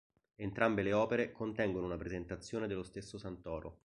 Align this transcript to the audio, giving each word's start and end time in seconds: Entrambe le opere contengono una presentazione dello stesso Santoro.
Entrambe 0.37 0.81
le 0.81 0.93
opere 0.93 1.31
contengono 1.31 1.85
una 1.85 1.95
presentazione 1.95 2.65
dello 2.65 2.81
stesso 2.81 3.19
Santoro. 3.19 3.77